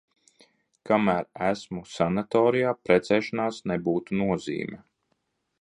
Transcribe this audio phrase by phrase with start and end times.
[0.89, 4.85] Kamēr esmu sanatorijā– precēšanās nebūtu nozīme.